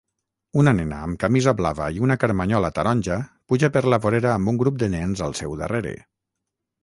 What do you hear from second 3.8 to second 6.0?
la vorera amb un grup de nens al seu darrere